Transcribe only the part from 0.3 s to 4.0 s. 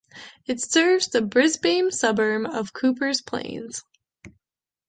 It serves the Brisbane suburb of Coopers Plains.